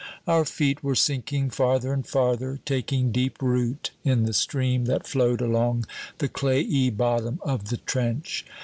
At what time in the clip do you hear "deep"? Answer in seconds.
3.11-3.39